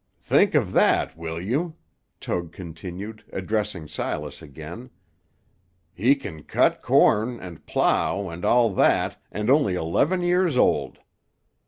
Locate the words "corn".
6.81-7.39